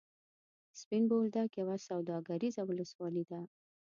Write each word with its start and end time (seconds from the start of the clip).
سپین 0.79 1.03
بولدک 1.11 1.49
یوه 1.61 1.75
سوداګریزه 1.87 2.61
ولسوالي 2.65 3.23
ده. 3.31 3.41